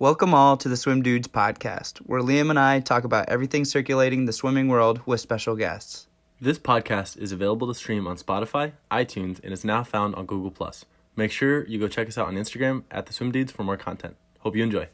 [0.00, 4.26] Welcome all to the Swim Dudes podcast, where Liam and I talk about everything circulating
[4.26, 6.06] the swimming world with special guests.
[6.40, 10.52] This podcast is available to stream on Spotify, iTunes, and is now found on Google
[10.52, 10.84] Plus.
[11.16, 13.76] Make sure you go check us out on Instagram at the Swim Dudes for more
[13.76, 14.14] content.
[14.38, 14.86] Hope you enjoy.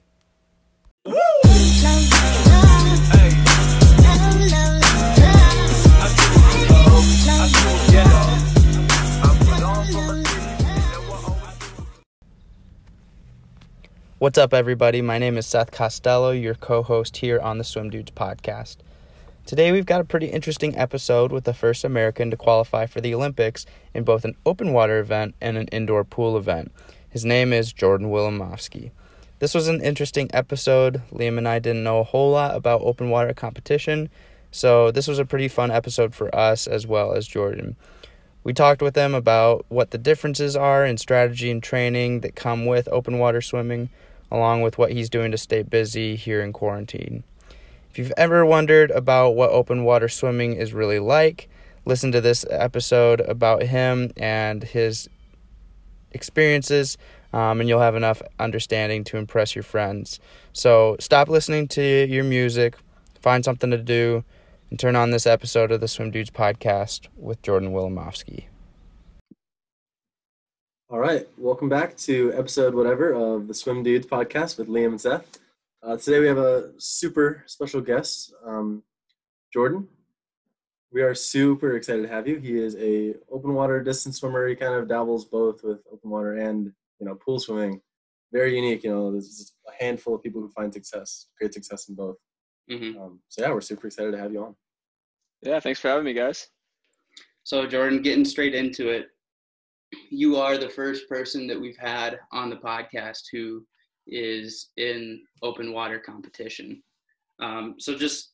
[14.21, 15.03] What's up, everybody?
[15.03, 18.77] My name is Seth Costello, your co host here on the Swim Dudes podcast.
[19.45, 23.13] Today, we've got a pretty interesting episode with the first American to qualify for the
[23.13, 26.71] Olympics in both an open water event and an indoor pool event.
[27.11, 28.93] His name is Jordan Wilimovsky.
[29.41, 31.03] This was an interesting episode.
[31.13, 34.11] Liam and I didn't know a whole lot about open water competition,
[34.53, 37.75] so this was a pretty fun episode for us as well as Jordan.
[38.45, 42.67] We talked with them about what the differences are in strategy and training that come
[42.67, 43.89] with open water swimming,
[44.31, 47.25] along with what he's doing to stay busy here in quarantine.
[47.91, 51.49] If you've ever wondered about what open water swimming is really like,
[51.87, 55.09] listen to this episode about him and his
[56.13, 56.99] experiences,
[57.33, 60.21] um, and you'll have enough understanding to impress your friends.
[60.53, 62.77] So stop listening to your music,
[63.21, 64.23] find something to do,
[64.71, 68.45] and turn on this episode of the Swim Dudes podcast with Jordan Wilimovsky.
[70.91, 75.01] All right, welcome back to episode whatever of the Swim Dudes podcast with Liam and
[75.01, 75.39] Seth.
[75.83, 78.83] Uh, today we have a super special guest, um,
[79.53, 79.89] Jordan.
[80.93, 82.39] We are super excited to have you.
[82.39, 84.47] He is a open water distance swimmer.
[84.47, 87.81] He kind of dabbles both with open water and you know pool swimming.
[88.33, 88.85] Very unique.
[88.85, 92.17] You know, there's a handful of people who find success, great success in both.
[92.71, 93.01] Mm-hmm.
[93.01, 94.55] Um, so yeah, we're super excited to have you on.
[95.43, 96.49] Yeah, thanks for having me, guys.
[97.43, 99.09] So, Jordan, getting straight into it,
[100.11, 103.65] you are the first person that we've had on the podcast who
[104.07, 106.83] is in open water competition.
[107.41, 108.33] Um, so, just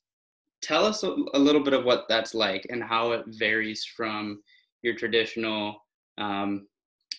[0.63, 4.41] tell us a, a, little bit of what that's like and how it varies from
[4.83, 5.85] your traditional,
[6.19, 6.69] um,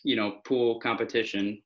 [0.04, 1.62] you know, pool competition.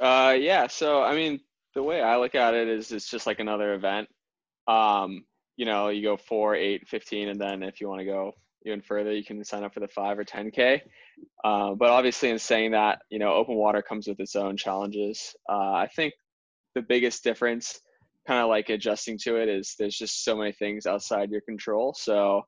[0.00, 0.66] Uh, yeah.
[0.66, 1.40] So, I mean,
[1.74, 4.08] the way I look at it is it's just like another event.
[4.66, 5.24] Um,
[5.56, 8.32] you know, you go four, eight, 15, and then if you want to go
[8.64, 10.80] even further, you can sign up for the five or 10K.
[11.44, 15.34] Uh, but obviously, in saying that, you know, open water comes with its own challenges.
[15.48, 16.14] Uh, I think
[16.74, 17.80] the biggest difference,
[18.26, 21.94] kind of like adjusting to it, is there's just so many things outside your control.
[21.94, 22.42] So,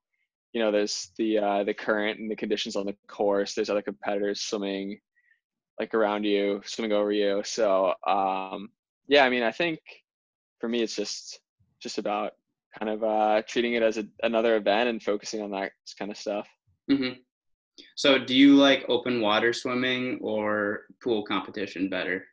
[0.53, 3.54] you know, there's the uh, the current and the conditions on the course.
[3.54, 4.99] There's other competitors swimming
[5.81, 7.43] like around you, swimming over you.
[7.44, 8.69] So, um,
[9.12, 9.78] yeah, I mean, I think
[10.59, 11.39] for me, it's just
[11.83, 12.33] just about
[12.78, 16.17] kind of uh, treating it as a, another event and focusing on that kind of
[16.17, 16.49] stuff.
[16.91, 17.21] Mm-hmm.
[17.95, 22.25] So, do you like open water swimming or pool competition better?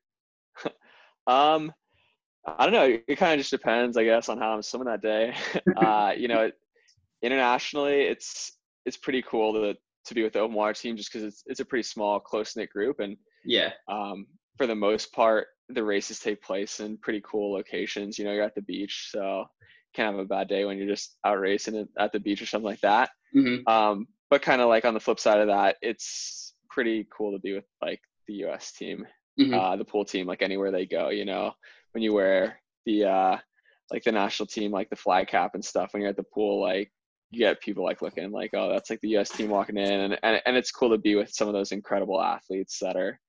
[1.28, 1.74] um,
[2.48, 2.98] I don't know.
[3.06, 5.36] It kind of just depends, I guess, on how I'm swimming that day.
[5.76, 6.54] uh, you know, it,
[7.22, 8.54] internationally, it's
[8.86, 11.60] it's pretty cool to to be with the open water team just because it's it's
[11.60, 16.20] a pretty small, close knit group, and yeah, um, for the most part, the races
[16.20, 18.18] take place in pretty cool locations.
[18.18, 19.46] You know, you're at the beach, so
[19.94, 22.66] can't have a bad day when you're just out racing at the beach or something
[22.66, 23.10] like that.
[23.36, 23.68] Mm-hmm.
[23.72, 27.40] Um, but kind of like on the flip side of that, it's pretty cool to
[27.40, 28.72] be with like the U.S.
[28.72, 29.06] team,
[29.40, 29.54] mm-hmm.
[29.54, 31.10] uh, the pool team, like anywhere they go.
[31.10, 31.54] You know,
[31.92, 33.38] when you wear the uh,
[33.92, 36.62] like the national team, like the flag cap and stuff, when you're at the pool,
[36.62, 36.92] like
[37.32, 39.30] you get people like looking like, oh, that's like the U.S.
[39.30, 42.22] team walking in, and and and it's cool to be with some of those incredible
[42.22, 43.20] athletes that are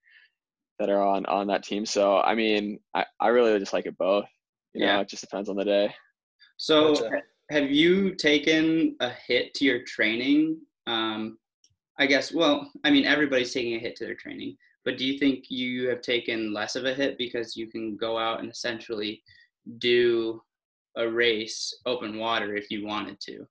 [0.81, 1.87] that are on on that team.
[1.87, 4.25] So I mean, I I really just like it both.
[4.73, 4.97] You Yeah.
[4.97, 5.95] know, it just depends on the day.
[6.57, 7.23] So, Gotcha.
[7.51, 10.61] have you taken a hit to your training?
[10.87, 11.39] Um,
[11.99, 12.33] I guess.
[12.33, 15.89] Well, I mean, everybody's taking a hit to their training, but do you think you
[15.89, 19.23] have taken less of a hit because you can go out and essentially
[19.79, 20.43] do
[20.97, 23.47] a race open water if you wanted to?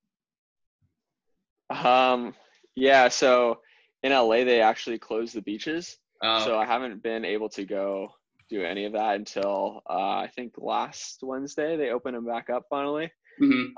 [1.69, 2.33] Um,
[2.75, 3.07] yeah.
[3.07, 3.59] So
[4.03, 8.09] in LA, they actually closed the beaches, Uh, so I haven't been able to go
[8.49, 12.65] do any of that until uh, I think last Wednesday they opened them back up
[12.69, 13.11] finally.
[13.41, 13.71] mhm.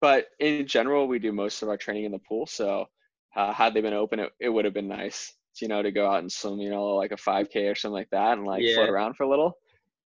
[0.00, 2.46] But in general, we do most of our training in the pool.
[2.46, 2.86] So
[3.34, 6.08] uh, had they been open, it, it would have been nice, you know, to go
[6.08, 8.88] out and swim, you know, like a 5K or something like that, and like float
[8.90, 9.58] around for a little.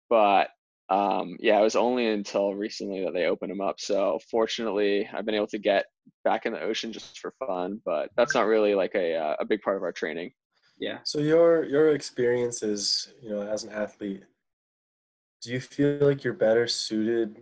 [0.09, 0.49] But
[0.89, 3.79] um, yeah, it was only until recently that they opened them up.
[3.79, 5.85] So fortunately, I've been able to get
[6.25, 7.81] back in the ocean just for fun.
[7.85, 10.31] But that's not really like a uh, a big part of our training.
[10.79, 10.99] Yeah.
[11.03, 14.23] So your your experience is, you know, as an athlete,
[15.41, 17.37] do you feel like you're better suited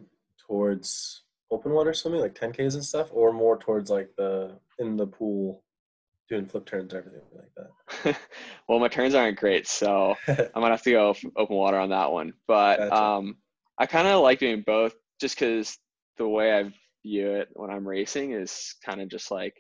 [0.48, 5.06] towards open water swimming, like 10Ks and stuff, or more towards like the in the
[5.06, 5.63] pool
[6.30, 8.18] doing flip turns and everything like that?
[8.68, 12.12] well, my turns aren't great, so I might have to go open water on that
[12.12, 12.33] one.
[12.48, 12.95] But Gotcha.
[12.95, 13.38] um,
[13.78, 15.78] I kind of like doing both, just because
[16.18, 16.74] the way I
[17.06, 19.54] view it when I'm racing is kind of just like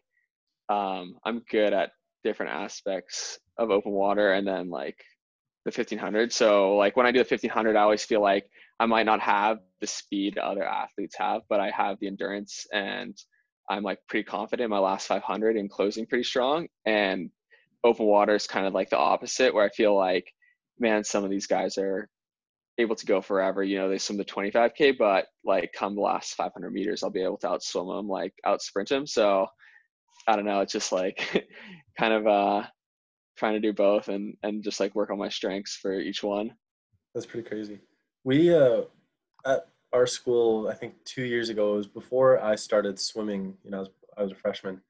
[0.67, 1.91] um, I'm good at
[2.23, 4.97] different aspects of open water, and then like
[5.65, 6.31] the 1500.
[6.31, 8.49] So like when I do the 1500, I always feel like
[8.79, 13.17] I might not have the speed other athletes have, but I have the endurance and
[13.69, 16.67] I'm like pretty confident in my last 500 and closing pretty strong.
[16.85, 17.31] And
[17.83, 20.31] open water is kind of like the opposite, where I feel like,
[20.79, 22.07] man, some of these guys are
[22.77, 23.63] able to go forever.
[23.63, 27.23] You know, they swim the 25k, but like come the last 500 meters, I'll be
[27.23, 29.05] able to outswim them, like out sprint them.
[29.05, 29.47] So
[30.27, 30.61] I don't know.
[30.61, 31.47] It's just like
[31.99, 32.63] kind of uh,
[33.37, 36.53] trying to do both and and just like work on my strengths for each one.
[37.13, 37.79] That's pretty crazy.
[38.23, 38.81] We uh,
[39.45, 43.55] at our school, I think two years ago, it was before I started swimming.
[43.63, 44.81] You know, I was, I was a freshman.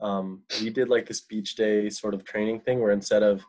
[0.00, 3.42] Um, we did like this beach day sort of training thing where instead of,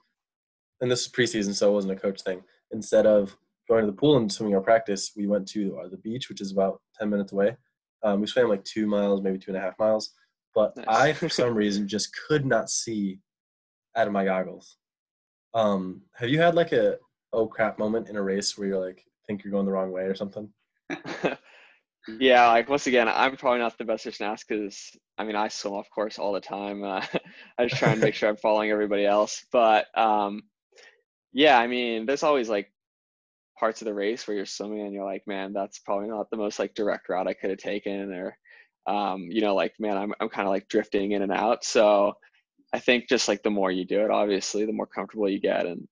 [0.81, 2.43] and this is preseason, so it wasn't a coach thing.
[2.71, 3.35] Instead of
[3.67, 6.51] going to the pool and swimming our practice, we went to the beach, which is
[6.51, 7.57] about ten minutes away.
[8.03, 10.11] Um, we swam like two miles, maybe two and a half miles.
[10.53, 10.85] But Nice.
[10.87, 13.19] I, for some reason, just could not see
[13.95, 14.77] out of my goggles.
[15.53, 16.97] Um, have you had like a
[17.31, 20.03] oh crap moment in a race where you're like think you're going the wrong way
[20.03, 20.49] or something?
[22.19, 25.35] yeah, like once again, I'm probably not the best person to ask because I mean
[25.35, 26.83] I swim off course all the time.
[26.83, 27.05] Uh,
[27.57, 29.45] I just try and make sure I'm following everybody else.
[29.51, 30.43] But um,
[31.31, 32.71] yeah, I mean, there's always like
[33.59, 36.37] parts of the race where you're swimming and you're like, man, that's probably not the
[36.37, 38.37] most like direct route I could have taken, or
[38.87, 41.63] um, you know, like man, I'm I'm kind of like drifting in and out.
[41.63, 42.13] So
[42.73, 45.65] I think just like the more you do it, obviously, the more comfortable you get,
[45.65, 45.87] and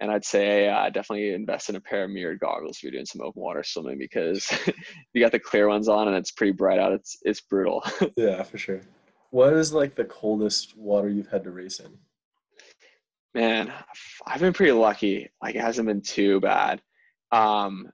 [0.00, 3.06] and I'd say uh, definitely invest in a pair of mirrored goggles if you're doing
[3.06, 4.48] some open water swimming because
[5.12, 6.92] you got the clear ones on and it's pretty bright out.
[6.92, 7.82] It's it's brutal.
[8.16, 8.80] Yeah, for sure.
[9.30, 11.98] What is like the coldest water you've had to race in?
[13.34, 13.72] Man,
[14.26, 15.28] I've been pretty lucky.
[15.42, 16.80] Like it hasn't been too bad.
[17.32, 17.88] Um,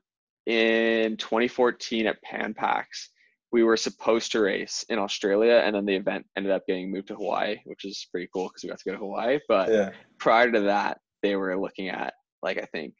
[0.45, 3.09] in 2014 at Pan Pacs,
[3.55, 7.07] we were supposed to race in Australia, and then the event ended up getting moved
[7.07, 9.39] to Hawaii, which is pretty cool because we got to go to Hawaii.
[9.47, 12.95] But Yeah, prior to that, they were looking at like I think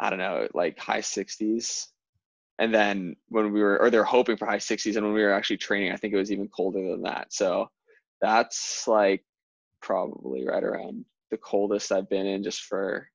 [0.00, 1.86] I don't know, like high 60s.
[2.58, 5.32] And then when we were, or they're hoping for high 60s, and when we were
[5.32, 7.32] actually training, I think it was even colder than that.
[7.32, 7.68] So
[8.20, 9.24] that's like
[9.80, 13.08] probably right around the coldest I've been in just for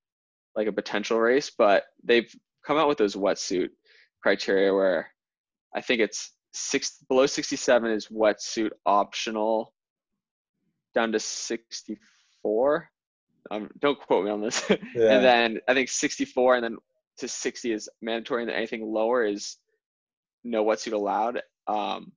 [0.56, 1.52] like a potential race.
[1.58, 2.34] But they've
[2.66, 3.72] come out with those wetsuit
[4.24, 5.12] criteria where
[5.76, 9.74] I think it's six below 67 is wetsuit optional,
[10.94, 12.90] down to 64
[13.52, 14.64] um, don't quote me on this.
[14.96, 15.16] Yeah.
[15.16, 16.78] and then I think 64 and then
[17.18, 19.58] to 60 is mandatory, and then anything lower is
[20.44, 21.42] no wetsuit allowed.
[21.68, 22.12] Um,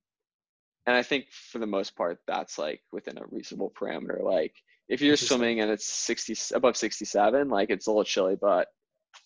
[0.85, 4.21] and I think for the most part, that's like within a reasonable parameter.
[4.21, 4.53] Like
[4.89, 8.67] if you're swimming and it's 60 above 67, like it's a little chilly, but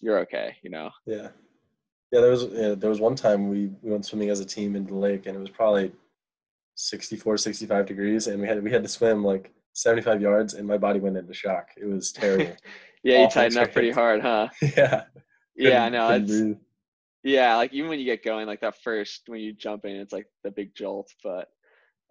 [0.02, 0.92] you're okay, you know.
[1.06, 1.30] yeah,
[2.12, 2.22] yeah.
[2.22, 4.94] There was yeah, there was one time we we went swimming as a team into
[4.94, 5.92] the lake, and it was probably
[6.76, 10.78] 64, 65 degrees, and we had we had to swim like 75 yards, and my
[10.78, 11.70] body went into shock.
[11.78, 12.56] It was terrible.
[13.04, 14.50] Yeah, you Awful tighten up pretty hard, huh?
[14.62, 15.04] yeah.
[15.56, 16.58] Yeah, couldn't- no, couldn't it's breathe.
[17.24, 20.12] yeah, like even when you get going, like that first when you jump in, it's
[20.12, 21.10] like the big jolt.
[21.24, 21.48] But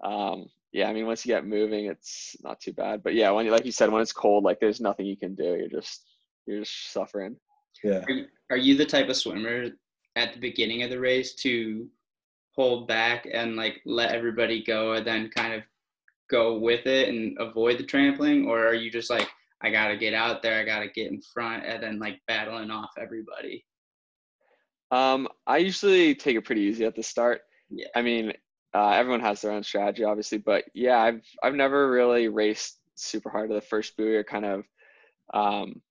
[0.03, 3.03] um, yeah, I mean, once you get moving, it's not too bad.
[3.03, 5.35] But yeah, when you like you said, when it's cold, like there's nothing you can
[5.35, 5.57] do.
[5.57, 6.03] You're just
[6.47, 7.37] you're just suffering.
[7.85, 8.03] yeah.
[8.09, 9.67] Are you, are you the type of swimmer
[10.17, 11.89] at the beginning of the race to
[12.55, 15.63] hold back and like let everybody go and then kind of
[16.29, 19.29] go with it and avoid the trampling, or are you just like
[19.63, 22.91] I gotta get out there, I gotta get in front, and then like battling off
[22.99, 23.65] everybody?
[24.91, 27.43] Um, I usually take it pretty easy at the start.
[27.71, 27.89] Yeah.
[27.95, 28.33] I mean,
[28.75, 33.31] uh, everyone has their own strategy, obviously, but yeah, I've I've never really raced super
[33.31, 34.65] hard to the first buoy or kind of
[35.35, 35.83] um,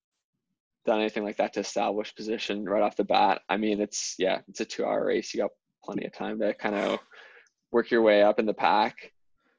[0.86, 3.42] done anything like that to establish position right off the bat.
[3.50, 5.34] I mean, it's yeah, it's a two-hour race.
[5.34, 5.52] You got
[5.84, 7.00] plenty of time to kind of
[7.72, 9.12] work your way up in the pack.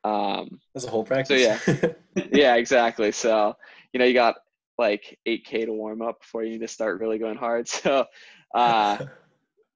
[0.05, 1.43] Um, That's a whole practice.
[1.43, 1.93] So yeah.
[2.33, 3.13] yeah, exactly.
[3.13, 3.55] So,
[3.93, 4.37] you know, you got
[4.79, 7.69] like 8K to warm up before you need to start really going hard.
[7.77, 8.07] So,
[8.55, 8.99] uh,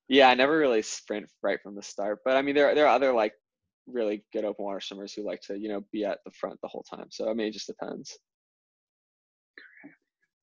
[0.08, 2.20] yeah, I never really sprint right from the start.
[2.24, 3.34] But I mean, there, there are other like
[3.86, 6.68] really good open water swimmers who like to, you know, be at the front the
[6.68, 7.06] whole time.
[7.10, 8.18] So, I mean, it just depends.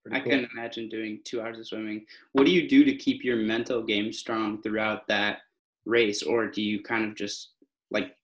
[0.09, 0.31] Pretty I cool.
[0.31, 2.05] couldn't imagine doing two hours of swimming.
[2.33, 5.39] What do you do to keep your mental game strong throughout that
[5.85, 7.51] race, or do you kind of just
[7.91, 8.15] like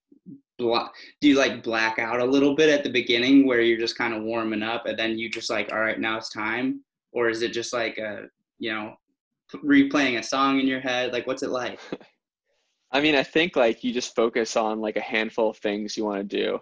[0.58, 0.94] block?
[1.22, 4.14] Do you like black out a little bit at the beginning where you're just kind
[4.14, 7.42] of warming up, and then you just like, all right, now it's time, or is
[7.42, 8.28] it just like a
[8.60, 8.96] you know
[9.64, 11.12] replaying a song in your head?
[11.12, 11.80] Like, what's it like?
[12.92, 16.06] I mean, I think like you just focus on like a handful of things you
[16.06, 16.62] want to do.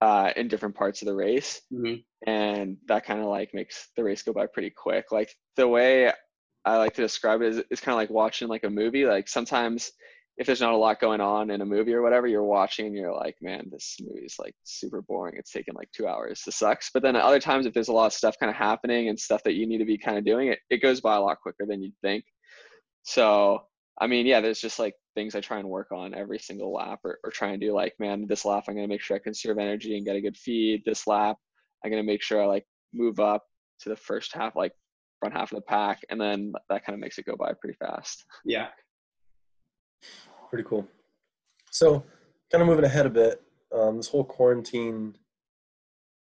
[0.00, 2.04] Uh, in different parts of the race, Mhm.
[2.26, 5.10] and that kind of like makes the race go by pretty quick.
[5.12, 6.12] Like the way
[6.64, 9.04] I like to describe it is, it's kind of like watching like a movie.
[9.06, 9.90] Like sometimes
[10.36, 12.94] if there's not a lot going on in a movie or whatever, you're watching and
[12.94, 15.34] you're like, man, this movie is like super boring.
[15.36, 16.42] It's taken like two hours.
[16.46, 16.90] This sucks.
[16.94, 19.18] But then at other times, if there's a lot of stuff kind of happening and
[19.18, 21.40] stuff that you need to be kind of doing, it, it goes by a lot
[21.40, 22.24] quicker than you'd think.
[23.02, 23.62] So,
[24.00, 27.00] I mean, yeah, there's just like things I try and work on every single lap
[27.02, 29.20] or, or try and do like, man, this lap, I'm going to make sure I
[29.20, 30.84] conserve energy and get a good feed.
[30.86, 31.36] This lap,
[31.84, 33.42] I'm going to make sure I like move up
[33.80, 34.70] to the first half, like
[35.18, 36.02] front half of the pack.
[36.08, 38.24] And then that kind of makes it go by pretty fast.
[38.44, 38.68] Yeah.
[40.50, 40.86] Pretty cool.
[41.72, 42.04] So,
[42.52, 43.42] kind of moving ahead a bit,
[43.74, 45.16] um, this whole quarantine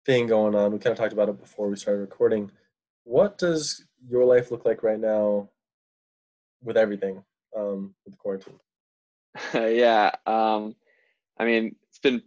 [0.05, 2.51] thing going on, we kind of talked about it before we started recording.
[3.05, 5.49] What does your life look like right now
[6.63, 7.25] with everything
[7.57, 8.61] um, with quarantine?
[9.55, 10.11] yeah.
[10.27, 10.75] Um,
[11.39, 12.23] I mean, it's been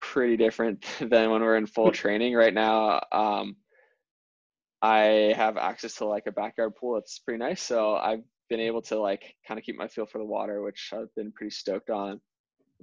[0.00, 3.00] pretty different than when we're in full training right now.
[3.12, 3.56] Um,
[4.82, 6.96] I have access to like a backyard pool.
[6.96, 7.62] It's pretty nice.
[7.62, 10.90] So I've been able to like kind of keep my feel for the water, which
[10.92, 12.20] I've been pretty stoked on.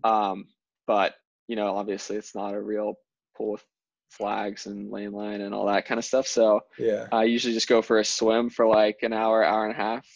[0.03, 0.47] Um,
[0.87, 1.15] but
[1.47, 2.95] you know, obviously it's not a real
[3.37, 3.65] pool with
[4.09, 6.27] flags and lane line and all that kind of stuff.
[6.27, 7.07] So Yeah.
[7.11, 10.07] I usually just go for a swim for like an hour, hour and a half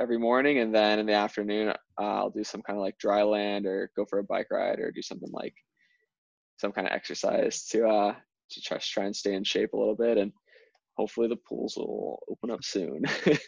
[0.00, 3.22] every morning, and then in the afternoon uh, I'll do some kind of like dry
[3.22, 5.54] land or go for a bike ride or do something like
[6.58, 8.14] some kind of exercise to uh
[8.50, 10.32] to try try and stay in shape a little bit and
[10.96, 13.02] hopefully the pools will open up soon.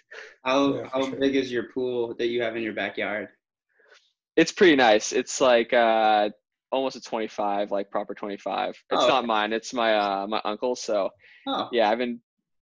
[0.44, 1.18] How Yeah, how sure.
[1.18, 3.28] big is your pool that you have in your backyard?
[4.36, 5.12] it's pretty nice.
[5.12, 6.30] It's like uh
[6.72, 8.76] almost a 25, like proper 25.
[8.90, 9.26] It's Oh, not okay.
[9.26, 9.52] mine.
[9.52, 10.82] It's my uh my uncle's.
[10.82, 11.10] So
[11.46, 12.20] Oh, yeah, I've been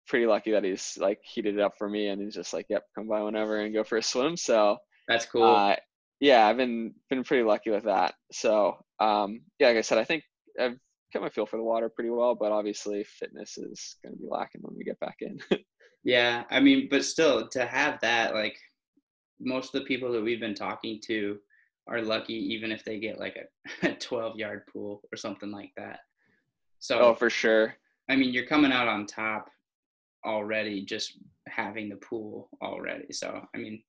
[0.06, 2.84] pretty lucky that he's like heated it up for me and he's just like, yep,
[2.94, 4.36] come by whenever and go for a swim.
[4.36, 4.78] So
[5.08, 5.44] that's cool.
[5.44, 5.76] uh,
[6.20, 8.14] yeah, I've been been pretty lucky with that.
[8.32, 10.24] So um, yeah, like I said, I think
[10.60, 10.76] I've
[11.12, 14.28] got my feel for the water pretty well, but obviously fitness is going to be
[14.28, 15.38] lacking when we get back in.
[16.02, 18.56] Yeah, I mean, but still, to have that, like,
[19.38, 21.38] most of the people that we've been talking to
[21.88, 23.36] are lucky, even if they get like
[23.82, 26.00] a, a 12 yard pool or something like that.
[26.78, 27.74] So, oh, for sure.
[28.08, 29.50] I mean, you're coming out on top
[30.24, 33.12] already just having the pool already.
[33.12, 33.82] So, I mean,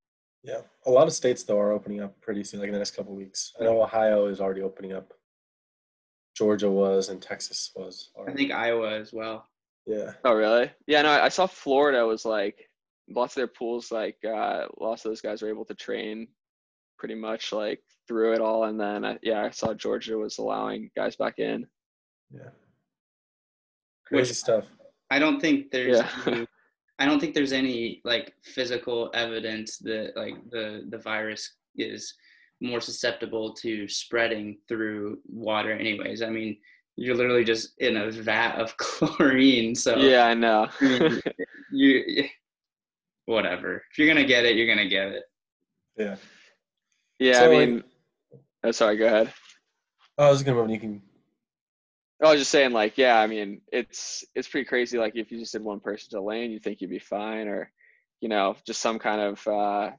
[0.43, 0.61] Yeah.
[0.85, 3.11] A lot of states, though, are opening up pretty soon, like in the next couple
[3.13, 3.53] of weeks.
[3.59, 5.13] I know Ohio is already opening up.
[6.35, 8.09] Georgia was and Texas was.
[8.27, 9.47] I think Iowa as well.
[9.85, 10.13] Yeah.
[10.23, 10.71] Oh, really?
[10.87, 12.69] Yeah, no, I I saw Florida was like
[13.09, 16.27] lots of their pools, like uh, lots of those guys were able to train
[16.97, 18.63] pretty much like through it all.
[18.65, 21.67] And then uh, yeah, I saw Georgia was allowing guys back in.
[22.31, 22.49] Yeah.
[24.05, 24.65] Crazy stuff.
[25.11, 26.09] I don't think there's Yeah.
[26.25, 26.47] any,
[26.97, 32.13] I don't think there's any like physical evidence that like the the virus is
[32.61, 36.21] more susceptible to spreading through water anyways.
[36.21, 36.57] I mean,
[36.95, 40.67] you're literally just in a vat of chlorine, so Yeah, I know.
[40.79, 41.21] I
[41.71, 42.25] you
[43.25, 43.83] whatever.
[43.91, 45.23] If you're going to get it, you're going to get it.
[45.97, 46.15] Yeah.
[47.19, 47.83] yeah, So, I like- mean,
[48.63, 49.33] oh, sorry, go ahead.
[50.17, 50.69] Oh, I was gonna move.
[50.69, 51.01] You can.
[52.23, 54.97] I was just saying, like, yeah, I mean, it's it's pretty crazy.
[54.97, 57.71] Like, if you just did one person to lane, you think you'd be fine, or,
[58.19, 59.91] you know, just some kind of uh,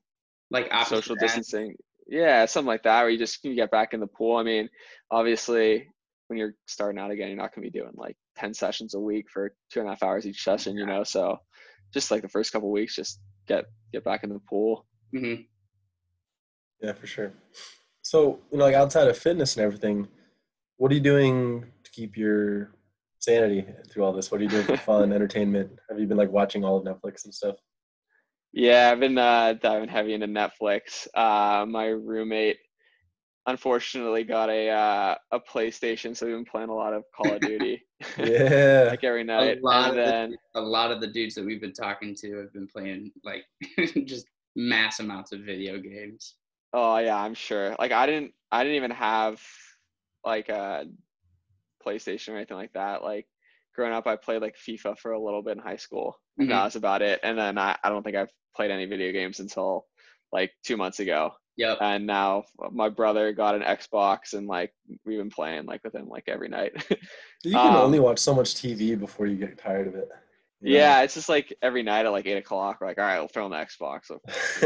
[0.51, 1.23] Like social ends.
[1.23, 1.77] distancing.
[2.07, 4.37] Yeah, something like that, where you just can get back in the pool.
[4.37, 4.69] I mean,
[5.11, 5.89] obviously,
[6.29, 9.01] when you're starting out again, you're not going to be doing like 10 sessions a
[9.01, 11.05] week for two and a half hours each session, you know?
[11.05, 11.39] So
[11.93, 14.87] just like the first couple weeks, just get, get back in the pool.
[15.15, 15.47] Mhm.
[16.81, 17.33] Yeah, for sure.
[18.03, 20.09] So, you know, like outside of fitness and everything,
[20.77, 22.75] what are you doing to keep your
[23.19, 24.31] sanity through all this?
[24.31, 25.71] What are you doing for fun, entertainment?
[25.89, 27.57] Have you been like watching all of Netflix and stuff?
[28.53, 31.07] Yeah, I've been uh, diving heavy into Netflix.
[31.15, 32.59] Uh, my roommate
[33.47, 37.41] unfortunately got a uh, a PlayStation, so we've been playing a lot of Call of
[37.41, 37.83] Duty
[38.19, 38.87] Yeah.
[38.91, 39.59] like every A night.
[39.63, 42.37] lot, And of then the, a lot of the dudes that we've been talking to
[42.39, 43.45] have been playing like
[44.07, 46.35] just mass amounts of video games.
[46.73, 47.75] Oh yeah, I'm sure.
[47.79, 49.41] Like I didn't I didn't even have
[50.25, 50.87] like a
[51.85, 53.03] PlayStation or anything like that.
[53.03, 53.27] Like
[53.75, 56.17] growing up I played like FIFA for a little bit in high school.
[56.39, 56.53] And Mhm.
[56.53, 57.21] that was about it.
[57.23, 59.87] And then I, I don't think I've played any video games until
[60.33, 61.33] like two months ago.
[61.57, 61.79] Yep.
[61.83, 64.73] And now my brother got an Xbox and like
[65.05, 66.73] we've been playing like with him like every night.
[67.45, 70.09] You can Um, only watch so much TV before you get tired of it.
[70.63, 70.79] You know?
[70.79, 73.29] yeah, it's just like every night at like eight o'clock, we're like, all right, we'll
[73.29, 74.11] throw on the Xbox.
[74.11, 74.21] We'll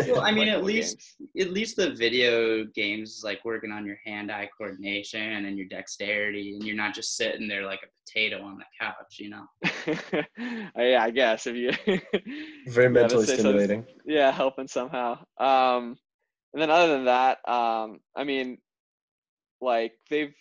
[0.14, 0.98] Well, I mean, at least
[1.34, 1.46] games.
[1.48, 6.54] at least the video games is like working on your hand-eye coordination and your dexterity,
[6.54, 9.46] and you're not just sitting there like a potato on the couch, you know.
[10.76, 11.72] Yeah, I guess if you
[12.68, 13.38] Very mentally let's so.
[13.38, 13.84] stimulating.
[14.06, 15.96] yeah helping somehow um
[16.52, 18.58] and then other than that um i mean
[19.60, 20.34] like they've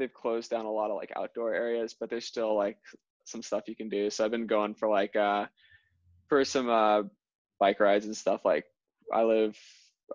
[0.00, 2.78] they've closed down a lot of like outdoor areas, but there's still like
[3.30, 4.10] some stuff you can do.
[4.10, 5.46] So I've been going for like uh
[6.28, 7.02] for some uh
[7.58, 8.44] bike rides and stuff.
[8.44, 8.64] Like
[9.12, 9.56] I live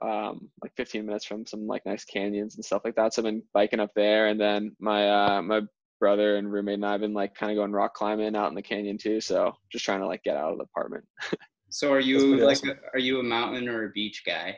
[0.01, 3.13] um like 15 minutes from some like nice canyons and stuff like that.
[3.13, 5.61] So I've been biking up there, and then my uh my
[5.99, 8.61] brother and roommate and I've been like kind of going rock climbing out in the
[8.61, 9.21] canyon too.
[9.21, 11.05] So just trying to like get out of the apartment.
[11.69, 12.69] So are you like awesome.
[12.69, 14.57] a, are you a mountain or a beach guy?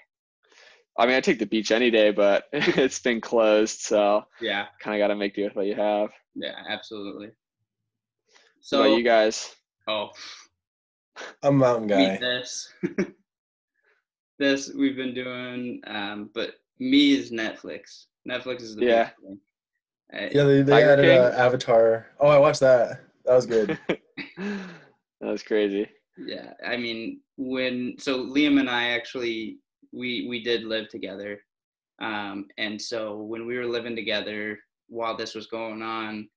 [0.99, 4.95] I mean, I take the beach any day, but it's been closed, so Yeah, kind
[4.95, 6.09] of got to make do with what you have.
[6.35, 7.29] yeah, absolutely.
[8.61, 9.55] So, So about you guys?
[9.87, 10.09] oh,
[11.43, 12.19] I'm a mountain meet guy.
[12.19, 12.73] this.
[14.39, 18.05] this we've been doing, um, but me is Netflix.
[18.27, 19.09] Netflix is the big Yeah.
[19.21, 19.39] thing.
[20.13, 21.21] Uh, Yeah, they, they Tiger added King?
[21.21, 22.07] uh, Avatar.
[22.19, 23.01] Oh, I watched that.
[23.25, 23.77] That was good.
[24.37, 24.67] that
[25.21, 25.87] was crazy.
[26.25, 29.59] yeah i mean when so liam and i actually
[29.93, 31.39] we we did live together
[32.01, 34.57] um and so when we were living together
[34.89, 36.27] while this was going on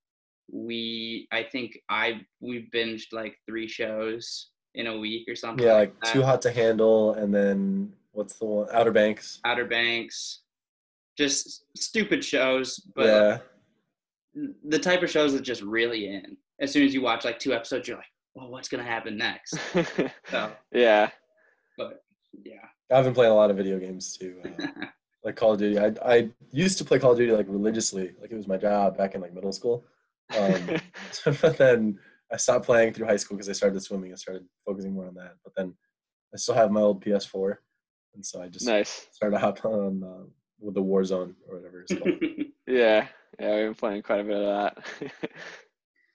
[0.51, 5.73] we i think i we binged like three shows in a week or something yeah,
[5.73, 6.13] like that.
[6.13, 8.67] Too Hot to Handle, and then what's the one?
[8.71, 9.39] Outer Banks.
[9.43, 10.43] outer banks
[11.17, 13.37] just stupid shows but yeah,
[14.69, 17.53] the type of shows that just really in as soon as you watch like two
[17.53, 19.57] episodes you're like well what's gonna happen next
[20.29, 21.09] so yeah.
[21.77, 22.01] but
[22.43, 24.85] yeah I've been playing a lot of video games too, uh,
[25.23, 25.79] like Call of Duty.
[25.79, 28.97] I I used to play Call of Duty like religiously, like it was my job
[28.97, 29.85] back in like middle school.
[30.37, 30.77] Um,
[31.41, 31.99] but then
[32.31, 34.11] I stopped playing through high school because I started swimming.
[34.11, 35.33] I started focusing more on that.
[35.43, 35.73] But then
[36.33, 37.57] I still have my old PS4,
[38.15, 39.07] and so I just nice.
[39.11, 40.25] started to hop on uh,
[40.59, 42.13] with the Warzone or whatever it's called.
[42.67, 43.07] Yeah.
[43.39, 45.11] Yeah, we've been playing quite a bit of that.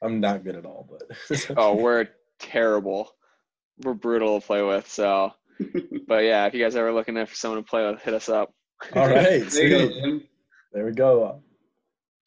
[0.03, 2.09] I'm not good at all, but oh, we're
[2.39, 3.11] terrible.
[3.83, 4.89] We're brutal to play with.
[4.89, 5.33] So,
[6.07, 8.55] but yeah, if you guys ever looking for someone to play with, hit us up.
[8.95, 9.49] all right.
[9.49, 10.21] there you go
[10.73, 11.43] There we go.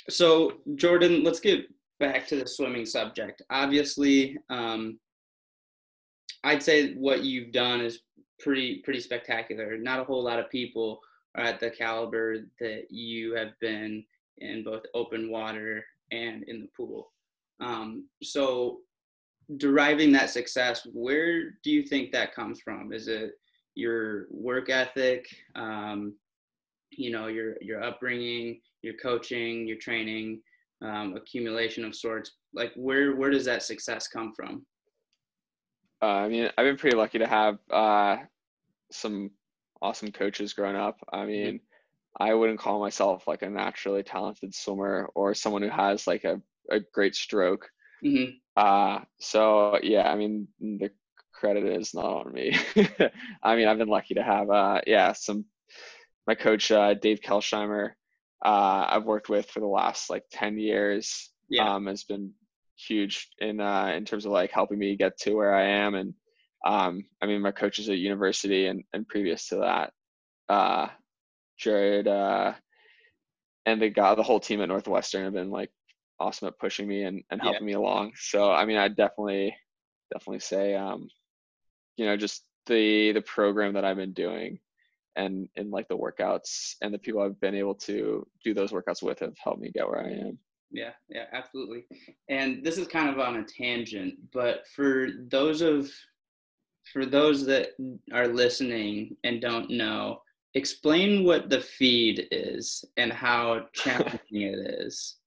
[0.10, 1.65] So, Jordan, let's get
[2.00, 3.41] back to the swimming subject.
[3.50, 5.00] Obviously, um,
[6.44, 8.00] I'd say what you've done is
[8.39, 9.77] pretty pretty spectacular.
[9.77, 11.00] Not a whole lot of people
[11.36, 14.03] are at the caliber that you have been
[14.38, 17.12] in both open water and in the pool.
[17.59, 18.79] Um, so,
[19.57, 22.94] deriving that success, where do you think that comes from?
[22.94, 23.31] Is it
[23.75, 25.27] your work ethic?
[25.55, 26.16] Um,
[26.92, 30.42] you know, your your upbringing, your coaching, your training,
[30.81, 32.31] um, accumulation of sorts.
[32.53, 34.65] Like, where where does that success come from?
[36.01, 38.18] Uh, I mean, I've been pretty lucky to have uh,
[38.92, 39.31] some
[39.81, 41.00] awesome coaches growing up.
[41.11, 41.61] I mean,
[42.20, 46.42] I wouldn't call myself like a naturally talented swimmer or someone who has like a,
[46.72, 47.70] a great stroke.
[48.01, 50.92] hmm Uh, so yeah, I mean, the
[51.33, 52.57] credit is not on me.
[53.44, 55.46] I mean, I've been lucky to have, uh, yeah, some,
[56.27, 57.92] my coach, uh, Dave Kelsheimer,
[58.44, 61.74] uh, I've worked with for the last like 10 years, Yeah.
[61.75, 62.34] um, has been
[62.78, 65.96] huge in, uh, in terms of like helping me get to where I am.
[65.96, 66.14] And,
[66.66, 69.94] um, I mean, my coaches at university and, and previous to that,
[70.48, 70.88] uh,
[71.58, 72.54] Jared, uh,
[73.66, 75.72] and the guy, the whole team at Northwestern have been like
[76.20, 77.52] awesome at pushing me and, and Yeah.
[77.52, 78.14] helping me along.
[78.16, 79.56] So, I mean, I definitely,
[80.14, 81.10] definitely say, um,
[81.98, 84.60] you know, just the, the program that I've been doing
[85.20, 89.03] and, and like the workouts and the people I've been able to do those workouts
[89.03, 90.38] with have helped me get where I am.
[90.72, 91.86] Yeah, yeah, absolutely.
[92.29, 95.92] And this is kind of on a tangent, but for those of
[96.94, 97.72] for those that
[98.14, 100.22] are listening and don't know,
[100.55, 105.16] explain what the feed is and how challenging it is.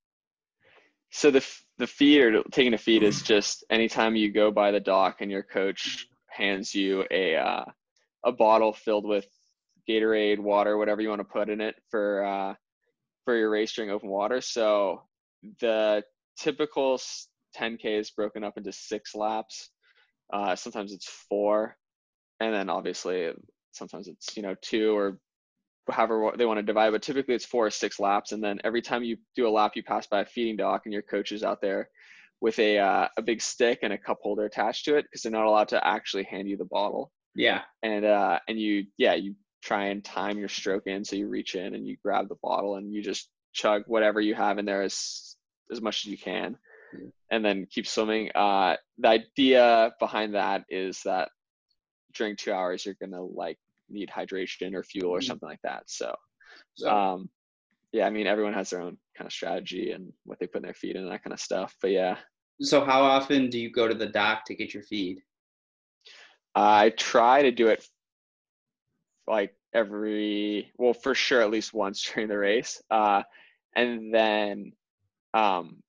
[1.15, 4.81] So the the feed or taking a feed is just anytime you go by the
[4.81, 7.65] dock and your coach hands you a uh,
[8.25, 9.27] a bottle filled with
[9.93, 12.55] Gatorade, water, whatever you want to put in it for uh,
[13.25, 14.41] for your race during open water.
[14.41, 15.03] So
[15.61, 16.03] the
[16.39, 16.99] typical
[17.57, 19.71] 10k is broken up into six laps.
[20.33, 21.77] Uh, sometimes it's four,
[22.41, 23.31] and then obviously
[23.73, 25.19] sometimes it's you know two or
[25.91, 26.91] however they want to divide.
[26.91, 29.73] But typically it's four or six laps, and then every time you do a lap,
[29.75, 31.89] you pass by a feeding dock, and your coach is out there
[32.41, 35.33] with a uh, a big stick and a cup holder attached to it because they're
[35.33, 39.35] not allowed to actually hand you the bottle Yeah, and uh and you yeah you
[39.63, 42.77] try and time your stroke in so you reach in and you grab the bottle
[42.77, 45.37] and you just chug whatever you have in there as
[45.71, 46.57] as much as you can
[46.93, 47.09] Yeah.
[47.31, 51.31] and then keep swimming uh the idea behind that is that
[52.15, 55.25] during two hours you're gonna like need hydration or fuel or Mhm.
[55.25, 56.15] something like that so
[56.75, 57.31] so um
[57.93, 60.63] yeah i mean everyone has their own kind of strategy and what they put in
[60.65, 62.17] their feed and that kind of stuff but yeah
[62.61, 65.21] so how often do you go to the dock to get your feed?
[66.55, 67.85] I try to do it
[69.27, 73.23] like every well for sure at least once during the race uh
[73.75, 74.73] and then
[75.35, 75.83] um,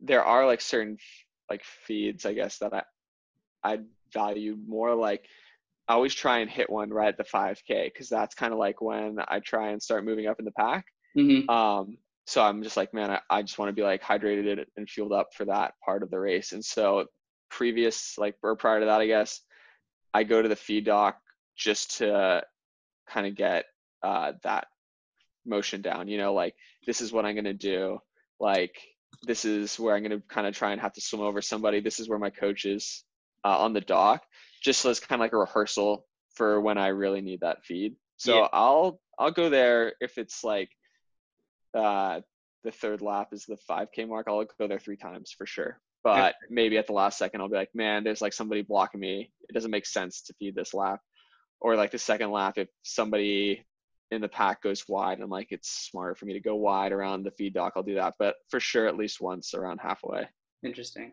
[0.00, 0.98] there are like certain
[1.48, 2.82] like feeds, I guess, that I
[3.62, 3.78] I
[4.12, 4.94] value more.
[4.94, 5.26] Like
[5.88, 8.80] I always try and hit one right at the 5K because that's kind of like
[8.80, 10.86] when I try and start moving up in the pack.
[11.16, 11.48] Mhm.
[11.48, 14.88] Um, so I'm just like, man, I, I just want to be like hydrated and
[14.88, 16.52] fueled up for that part of the race.
[16.52, 17.06] And so
[17.50, 19.40] previous, like, or prior to that, I guess,
[20.14, 21.18] I go to the feed dock
[21.56, 22.42] just to
[23.12, 23.66] kind of get
[24.02, 24.66] uh, that
[25.46, 26.08] motion down.
[26.08, 26.54] You know, like
[26.86, 27.98] this is what I'm gonna do.
[28.38, 28.76] Like
[29.22, 31.80] this is where I'm gonna kind of try and have to swim over somebody.
[31.80, 33.04] This is where my coach is
[33.44, 34.22] uh, on the dock,
[34.62, 37.96] just as kind of like a rehearsal for when I really need that feed.
[38.16, 38.48] So Yeah.
[38.52, 40.70] I'll I'll go there if it's like
[41.74, 42.20] uh,
[42.64, 44.26] the third lap is the 5K mark.
[44.28, 45.80] I'll go there three times for sure.
[46.02, 49.30] But maybe at the last second, I'll be like, man, there's like somebody blocking me.
[49.48, 51.00] It doesn't make sense to feed this lap.
[51.60, 53.64] Or like the second lap, if somebody
[54.10, 57.22] in the pack goes wide, I'm like, it's smart for me to go wide around
[57.22, 57.74] the feed dock.
[57.76, 58.14] I'll do that.
[58.18, 60.26] But for sure, at least once around halfway.
[60.64, 61.12] Interesting.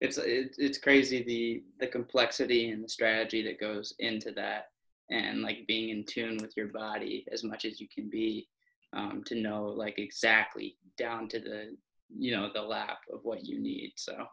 [0.00, 4.70] It's it, it's crazy the the complexity and the strategy that goes into that,
[5.10, 8.48] and like being in tune with your body as much as you can be,
[8.94, 11.76] um, to know like exactly down to the
[12.16, 13.92] you know the lap of what you need.
[13.96, 14.26] So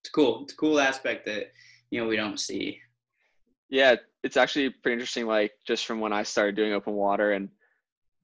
[0.00, 0.44] it's cool.
[0.44, 1.52] It's a cool aspect that
[1.90, 2.78] you know we don't see.
[3.68, 5.26] Yeah, it's actually pretty interesting.
[5.26, 7.48] Like just from when I started doing open water and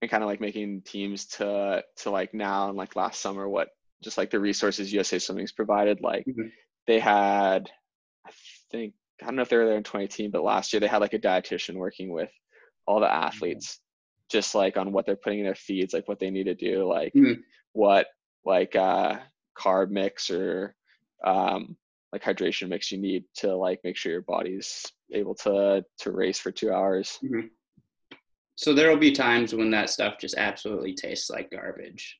[0.02, 3.68] and kind of like making teams to to like now and like last summer, what
[4.02, 6.00] just like the resources USA Swimming's provided.
[6.00, 6.52] Like Mhm.
[6.86, 7.70] they had,
[8.26, 8.30] I
[8.70, 11.00] think I don't know if they were there in 2018, but last year they had
[11.00, 12.30] like a dietitian working with
[12.86, 13.80] all the athletes,
[14.30, 16.86] just like on what they're putting in their feeds, like what they need to do,
[16.86, 17.42] like Mhm.
[17.72, 18.08] what
[18.44, 19.18] like uh
[19.56, 20.74] carb mix or
[21.24, 21.76] um
[22.12, 26.38] like hydration mix you need to like make sure your body's able to to race
[26.38, 27.18] for two hours.
[28.56, 32.18] So there will be times when that stuff just absolutely tastes like garbage.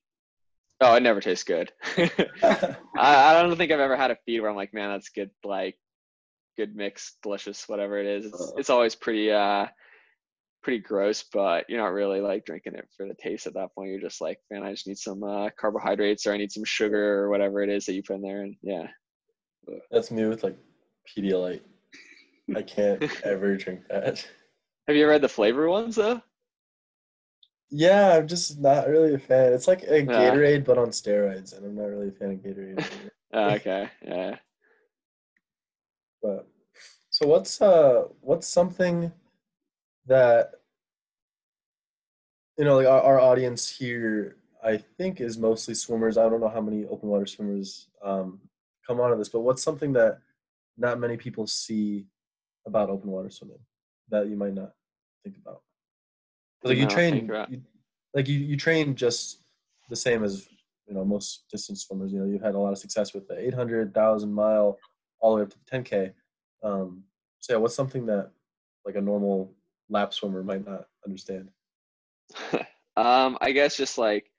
[0.81, 1.71] Oh, it never tastes good.
[1.97, 5.29] I, I don't think I've ever had a feed where I'm like, man, that's good,
[5.45, 5.77] like
[6.57, 8.25] good mix, delicious, whatever it is.
[8.25, 8.55] It's Uh.
[8.57, 9.67] it's always pretty uh
[10.63, 13.91] pretty gross, but you're not really like drinking it for the taste at that point.
[13.91, 17.19] You're just like, man, I just need some uh, carbohydrates or I need some sugar
[17.21, 18.87] or whatever it is that you put in there, and yeah.
[19.91, 20.57] That's me with like
[21.07, 21.61] Pedialyte.
[22.53, 24.25] I can't ever drink that.
[24.87, 26.21] Have you ever had the flavor ones though?
[27.69, 29.53] Yeah, I'm just not really a fan.
[29.53, 30.05] It's like a.
[30.05, 32.85] Gatorade but on steroids, and I'm not really a fan of Gatorade.
[33.33, 34.37] Uh, okay, yeah.
[36.21, 36.47] But
[37.09, 39.11] so what's uh what's something
[40.05, 40.51] that
[42.57, 46.17] you know like our, our audience here I think is mostly swimmers.
[46.17, 48.39] I don't know how many open water swimmers um
[48.85, 50.19] come onto this, but what's something that
[50.77, 52.05] not many people see
[52.65, 53.59] about open water swimming
[54.09, 54.71] that you might not
[55.23, 55.61] think about?
[56.63, 57.61] Like you train you,
[58.13, 59.39] like you, you train just
[59.89, 60.47] the same as
[60.87, 62.11] you know most distance swimmers.
[62.11, 64.77] You know you've had a lot of success with the 800,000 mile
[65.19, 66.13] all the way up to the 10k.
[66.63, 67.03] Um,
[67.39, 68.31] so yeah, what's something that
[68.85, 69.53] like a normal
[69.89, 71.49] lap swimmer might not understand?
[72.97, 74.31] um, I guess just like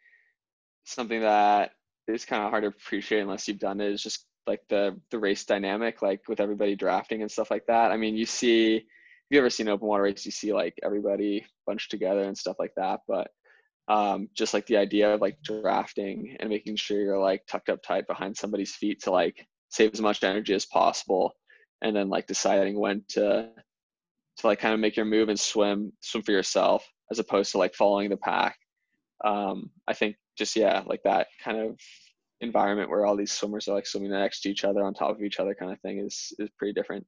[0.84, 1.72] something that
[2.08, 5.18] is kind of hard to appreciate unless you've done it is just like the the
[5.18, 7.90] race dynamic, like with everybody drafting and stuff like that.
[7.90, 8.84] I mean, you see, if
[9.30, 12.72] you ever seen open water race, you see like everybody bunched together and stuff like
[12.76, 13.00] that.
[13.08, 13.30] But
[13.88, 17.82] um, just like the idea of like drafting and making sure you're like tucked up
[17.82, 21.32] tight behind somebody's feet to like save as much energy as possible,
[21.82, 23.50] and then like deciding when to
[24.38, 27.58] to like kind of make your move and swim swim for yourself as opposed to
[27.58, 28.56] like following the pack
[29.24, 31.78] um i think just yeah like that kind of
[32.40, 35.22] environment where all these swimmers are like swimming next to each other on top of
[35.22, 37.06] each other kind of thing is is pretty different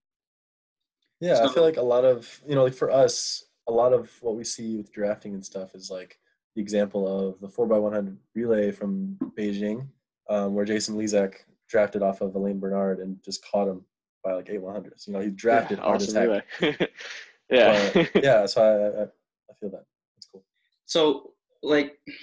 [1.21, 4.11] Yeah, I feel like a lot of you know, like for us, a lot of
[4.23, 6.19] what we see with drafting and stuff is like
[6.55, 9.89] the example of the four x one hundred relay from Beijing,
[10.31, 11.35] um, where Jason Lezak
[11.69, 13.85] drafted off of Alain Bernard and just caught him
[14.25, 15.07] by like eight one hundreds.
[15.07, 16.45] You know, he drafted yeah, hard as awesome heck.
[16.61, 16.77] relay.
[17.51, 19.85] yeah But, yeah, so I, I I feel that.
[20.17, 20.45] That's cool.
[20.87, 22.15] so like you,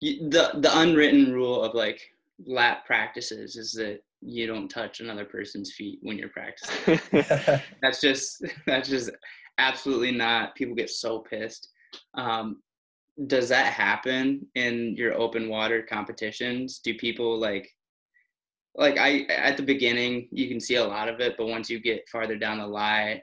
[0.00, 2.00] the the unwritten rule of like
[2.46, 7.00] lap practices is that you don't touch another person's feet when you're practicing.
[7.82, 9.10] That's just that's just
[9.58, 11.68] absolutely not people get so pissed.
[12.14, 12.62] Um
[13.26, 16.78] does that happen in your open water competitions?
[16.78, 17.68] Do people like
[18.78, 21.80] like i at the beginning you can see a lot of it but once you
[21.80, 23.20] get farther down the line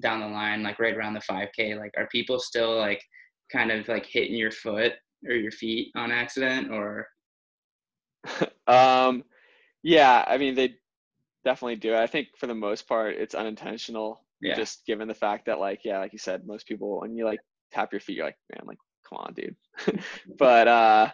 [0.00, 3.02] down the line like right around the 5k like are people still like
[3.50, 4.92] kind of like hitting your foot
[5.28, 7.08] or your feet on accident or
[8.66, 9.24] um
[9.82, 10.74] yeah i mean they
[11.44, 15.46] definitely do i think for the most part it's unintentional yeah just given the fact
[15.46, 17.40] that like yeah like you said most people when you like
[17.72, 19.56] tap your feet you're like man like come on dude
[20.38, 21.08] but uh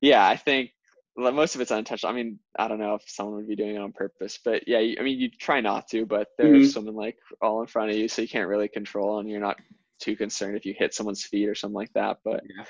[0.00, 0.70] yeah, I think
[1.16, 2.12] most of it's unintentional.
[2.12, 4.78] I mean, I don't know if someone would be doing it on purpose, but yeah,
[4.78, 6.72] I mean, you try not to, but there's Mhm.
[6.72, 9.58] someone like all in front of you, so you can't really control, and you're not
[9.98, 12.18] too concerned if you hit someone's feet or something like that.
[12.24, 12.64] But Yeah.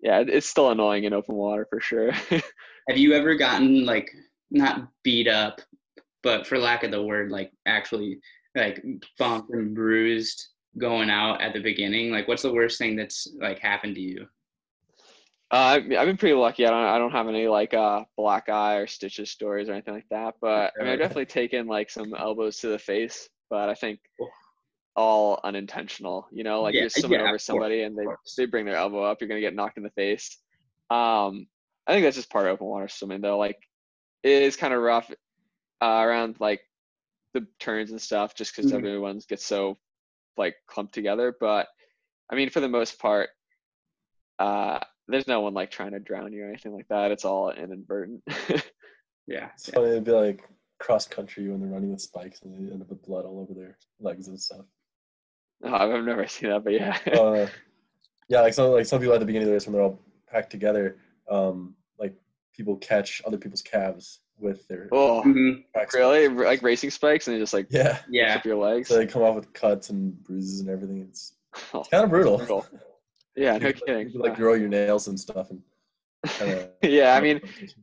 [0.00, 2.12] yeah, it's still annoying in open water for sure.
[2.88, 4.10] Have you ever gotten like
[4.50, 5.60] not beat up,
[6.22, 8.18] but for lack of the word, like actually
[8.54, 8.82] like
[9.18, 12.10] bumped and bruised going out at the beginning?
[12.10, 14.26] Like, what's the worst thing that's like happened to you?
[15.50, 16.66] Uh, I've been pretty lucky.
[16.66, 19.94] I don't I don't have any like uh black eye or stitches stories or anything
[19.94, 20.34] like that.
[20.42, 24.00] But I mean, I've definitely taken like some elbows to the face, but I think.
[24.98, 26.26] All unintentional.
[26.32, 28.04] You know, like Yeah, you're swimming yeah, of over course, somebody and they
[28.36, 30.36] they bring their elbow up, you're gonna get knocked in the face.
[30.90, 31.46] Um,
[31.86, 33.38] I think that's just part of open water swimming though.
[33.38, 33.58] Like
[34.24, 35.08] it is kind of rough
[35.80, 36.60] uh, around like
[37.32, 38.76] the turns and stuff, just because Mhm.
[38.78, 39.76] everyone's gets so
[40.36, 41.34] like clumped together.
[41.38, 41.68] But
[42.30, 43.30] I mean, for the most part,
[44.40, 47.12] uh, there's no one like trying to drown you or anything like that.
[47.12, 48.22] It's all inadvertent.
[49.30, 49.50] Yeah.
[49.54, 49.88] It's funny.
[49.90, 50.48] It'd be like
[50.80, 53.52] cross country when they're running with spikes and they end up with blood all over
[53.52, 54.64] their legs and stuff.
[55.64, 56.96] Oh, I've never seen that, but yeah.
[57.12, 57.46] uh,
[58.28, 59.98] yeah, like some like some people at the beginning of the race when they're all
[60.30, 60.98] packed together,
[61.30, 62.14] um, like
[62.54, 65.64] people catch other people's calves with their oh, Mhm.
[65.72, 65.94] tracks.
[65.94, 66.28] really?
[66.28, 68.36] Like racing spikes and they just like Yeah, Yeah.
[68.36, 68.88] up your legs?
[68.88, 71.00] so they come off with cuts and bruises and everything.
[71.02, 71.34] It's
[71.74, 72.36] Oh, kind of brutal.
[72.38, 72.66] brutal.
[73.34, 74.06] yeah, no You could, kidding.
[74.06, 75.60] You could, like grow your nails and stuff and.
[76.26, 77.40] Kinda, yeah, I mean,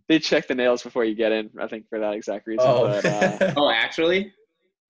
[0.09, 1.49] they check the nails before you get in.
[1.59, 2.67] I think for that exact reason.
[2.69, 4.33] oh, But uh, Oh, actually?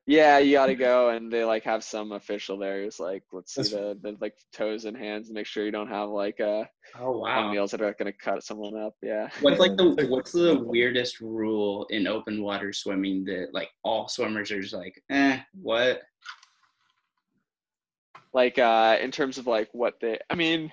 [0.06, 3.54] Yeah, you got to go, and they like have some official there who's like, let's
[3.56, 6.66] see the, the like toes and hands, and make sure you don't have like uh
[7.00, 7.52] Oh, wow.
[7.52, 8.96] nails that are gonna cut someone up.
[9.02, 9.30] Yeah.
[9.42, 14.52] What's like the what's the weirdest rule in open water swimming that like all swimmers
[14.52, 16.04] are just like, eh, what?
[18.34, 20.72] Like uh in terms of like what they, I mean,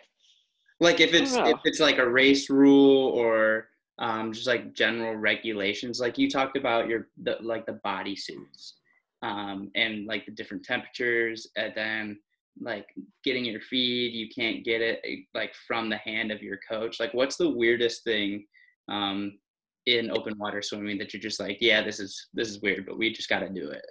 [0.80, 3.68] Like if it's if it's like a race rule or
[3.98, 8.74] um, just like general regulations, like you talked about your the, like the body suits
[9.22, 12.18] um, and like the different temperatures, and then
[12.60, 12.86] like
[13.24, 17.00] getting your feed, you can't get it eh, like from the hand of your coach.
[17.00, 18.46] Like, what's the weirdest thing
[18.88, 19.38] um,
[19.86, 22.98] in open water swimming that you're just like, yeah, this is this is weird, but
[22.98, 23.84] we just got to do it.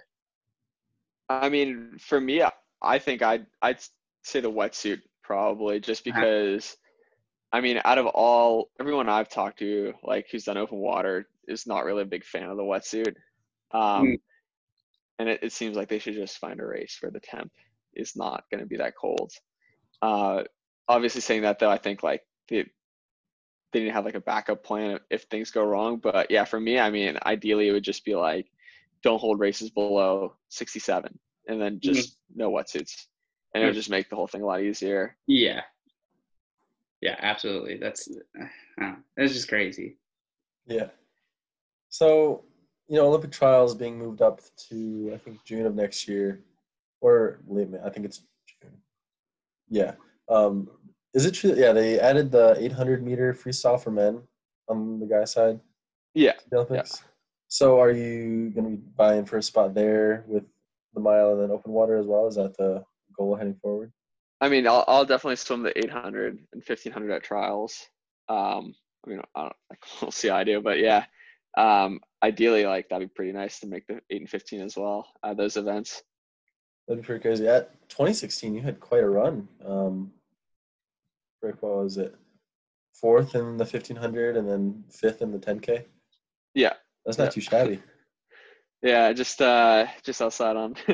[1.28, 2.42] I mean, for me,
[2.82, 3.80] I- think I'd I'd
[4.22, 6.20] say the wetsuit probably just Uh-huh.
[6.20, 6.76] because,
[7.52, 11.66] I mean, out of all everyone I've talked to, like who's done open water, is
[11.66, 13.16] not really a big fan of the wetsuit.
[13.72, 14.20] Um, Mm.
[15.22, 17.52] And it, it seems like they should just find a race where the temp
[17.94, 19.30] is not going to be that cold.
[20.02, 20.42] Uh,
[20.88, 22.66] obviously, saying that though, I think like they
[23.72, 25.98] they need to have like a backup plan if things go wrong.
[25.98, 28.50] But yeah, for me, I mean, ideally it would just be like,
[29.04, 33.06] don't hold races below 67, and then just no wetsuits,
[33.54, 33.76] and it would Mm.
[33.76, 35.16] just make the whole thing a lot easier.
[35.28, 35.62] Yeah.
[37.00, 37.76] Yeah, absolutely.
[37.76, 38.08] That's
[38.80, 39.98] uh, that's just crazy.
[40.66, 40.88] Yeah.
[41.90, 42.44] So,
[42.88, 46.42] you know, Olympic trials being moved up to I think June of next year,
[47.00, 47.78] or late May.
[47.84, 48.22] I think it's
[48.60, 48.72] June.
[49.68, 49.92] Yeah.
[50.28, 50.68] Um,
[51.14, 51.54] is it true?
[51.56, 54.22] Yeah, they added the 800 meter freestyle for men
[54.68, 55.60] on the guy side.
[56.14, 56.32] Yeah.
[56.52, 57.02] Olympics.
[57.48, 60.44] So, are you going to be buying for a spot there with
[60.94, 62.26] the mile and then open water as well?
[62.26, 62.82] Is that the
[63.16, 63.92] goal heading forward?
[64.40, 67.88] I mean, I'll, I'll definitely swim the 800 and 1500 at trials.
[68.28, 68.74] Um,
[69.06, 69.56] I mean, I don't,
[70.02, 71.04] we'll see how I do, but yeah,
[71.56, 75.06] um, ideally, like that'd be pretty nice to make the 8 and 15 as well
[75.24, 76.02] at those events.
[76.86, 77.46] That'd be pretty crazy.
[77.48, 79.48] At 2016, you had quite a run.
[79.64, 80.12] Um,
[81.42, 82.14] Rick, what was it?
[82.94, 85.84] Fourth in the 1500 and then fifth in the 10K.
[86.54, 86.74] Yeah.
[87.04, 87.30] That's not Yeah.
[87.30, 87.82] too shabby.
[88.84, 90.74] Yeah, just uh, just outside on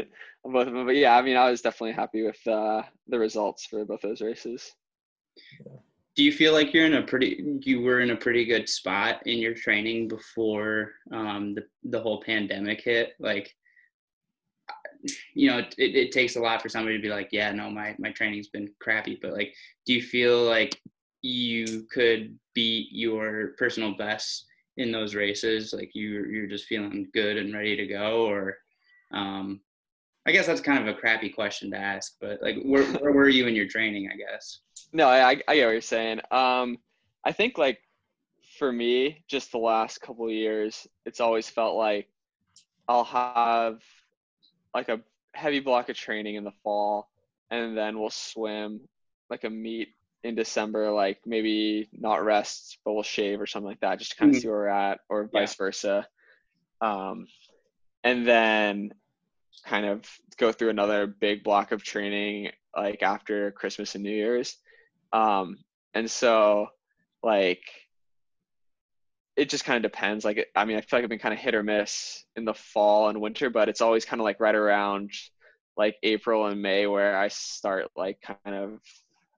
[0.44, 0.84] on both of them.
[0.84, 4.20] But yeah, I mean, I was definitely happy with uh, the results for both those
[4.20, 4.70] races.
[6.18, 9.24] Do you feel like you're in a pretty you were in a pretty good spot
[9.26, 13.12] in your training before um, the the whole pandemic hit?
[13.20, 13.54] Like,
[15.32, 17.94] you know, it, it takes a lot for somebody to be like, yeah, no, my
[18.00, 19.16] my training's been crappy.
[19.22, 19.54] But like,
[19.86, 20.82] do you feel like
[21.22, 24.44] you could beat your personal best
[24.76, 25.72] in those races?
[25.72, 28.58] Like you you're just feeling good and ready to go, or
[29.12, 29.60] um,
[30.28, 32.16] I guess that's kind of a crappy question to ask.
[32.20, 34.10] But like, where where were you in your training?
[34.12, 34.60] I guess.
[34.90, 36.20] No, I, I get what you're saying.
[36.30, 36.78] Um,
[37.22, 37.78] I think like
[38.58, 42.08] for me, just the last couple of years, it's always felt like
[42.86, 43.82] I'll have
[44.72, 45.00] like a
[45.34, 47.10] heavy block of training in the fall,
[47.50, 48.80] and then we'll swim
[49.28, 49.88] like a meet
[50.24, 54.16] in December, like maybe not rest, but we'll shave or something like that, just to
[54.16, 54.40] kind of Mhm.
[54.40, 55.40] see where we're at, or Yeah.
[55.40, 56.08] vice versa.
[56.80, 57.26] Um,
[58.04, 58.92] and then
[59.64, 60.04] kind of
[60.38, 64.56] go through another big block of training like after Christmas and New Year's.
[65.12, 65.58] Um,
[65.94, 66.68] and so
[67.22, 67.62] like
[69.36, 70.24] it just kind of depends.
[70.24, 72.54] Like, I mean, I feel like I've been kind of hit or miss in the
[72.54, 75.12] fall and winter, but it's always kind of like right around
[75.76, 78.80] like April and May where I start like kind of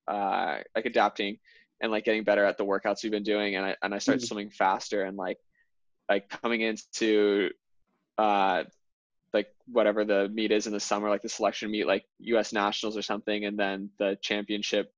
[0.09, 1.39] uh, like adapting
[1.83, 4.21] and like getting better at the workouts we've been doing, and I and I start
[4.21, 4.27] Mhm.
[4.27, 5.39] swimming faster and like
[6.09, 7.51] like coming into
[8.19, 8.65] uh
[9.33, 12.53] like whatever the meet is in the summer, like the selection meet, like U.S.
[12.53, 14.93] nationals or something, and then the championship,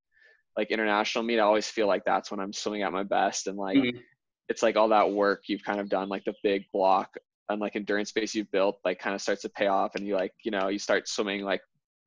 [0.57, 1.39] like international meet.
[1.39, 4.01] I always feel like that's when I'm swimming at my best, and like Mhm.
[4.49, 7.15] it's like all that work you've kind of done, like the big block
[7.49, 10.15] and like endurance base you've built, like kind of starts to pay off, and you
[10.15, 11.61] like you know you start swimming like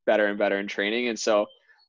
[0.05, 1.45] better and better in training, and so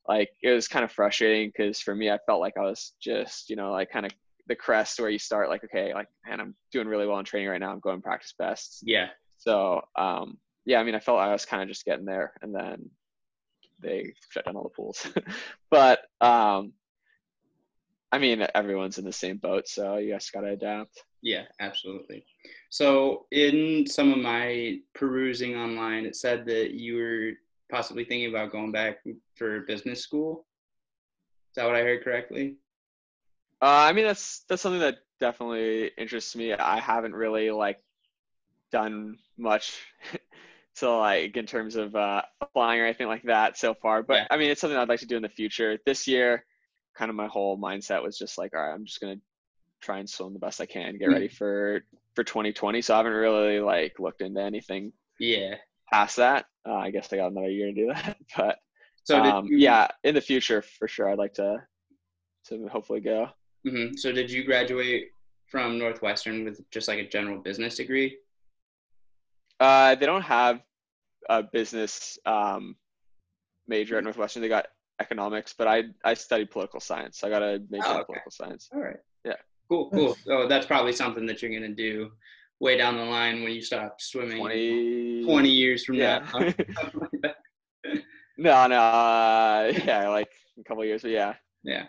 [0.07, 3.49] like it was kind of frustrating because for me I felt like I was just
[3.49, 4.11] you know like kind of
[4.47, 7.49] the crest where you start like okay like man I'm doing really well in training
[7.49, 9.09] right now I'm going practice best Yeah.
[9.47, 12.53] So um, yeah, I mean, I felt I was kind of just getting there, and
[12.53, 12.89] then
[13.81, 15.07] they shut down all the pools.
[15.71, 16.73] but um,
[18.11, 21.01] I mean, everyone's in the same boat, so you guys gotta adapt.
[21.21, 22.25] Yeah, absolutely.
[22.69, 27.31] So, in some of my perusing online, it said that you were
[27.71, 28.97] possibly thinking about going back
[29.35, 30.45] for business school.
[31.51, 32.57] Is that what I heard correctly?
[33.61, 36.51] Uh, I mean, that's that's something that definitely interests me.
[36.51, 37.79] I haven't really like
[38.71, 39.77] done much
[40.77, 44.03] to like in terms of uh, applying or anything like that so far.
[44.03, 44.27] But Yeah.
[44.29, 45.77] I mean, it's something I'd like to do in the future.
[45.85, 46.45] This year,
[46.97, 49.17] kind of my whole mindset was just like, all right, I'm just gonna
[49.81, 51.13] try and swim the best I can, get Mm.
[51.13, 51.83] ready for
[52.15, 52.81] for 2020.
[52.81, 55.55] So I haven't really like looked into anything Yeah.
[55.91, 56.45] past that.
[56.67, 58.59] Uh, I guess I got another year to do that, but
[59.03, 61.57] So um, you, yeah, in the future for sure, I'd like to
[62.47, 63.29] to hopefully go.
[63.65, 65.09] hmm So did you graduate
[65.47, 68.17] from Northwestern with just like a general business degree?
[69.59, 70.61] Uh, they don't have
[71.29, 72.75] a business um,
[73.67, 74.41] major at Northwestern.
[74.41, 74.67] They got
[74.99, 77.19] economics, but I I studied political science.
[77.19, 78.69] So I got a major Oh, in political science.
[78.73, 78.97] All right.
[79.25, 79.33] Yeah.
[79.69, 79.89] Cool.
[79.91, 80.15] Cool.
[80.25, 82.11] So that's probably something that you're gonna do
[82.59, 84.39] way down the line when you stop swimming.
[84.39, 86.19] 20, 20 years from Yeah.
[86.19, 86.25] now.
[86.51, 87.35] Something like that.
[88.37, 91.35] no, no, uh, yeah, like a couple years, but yeah.
[91.63, 91.85] Yeah.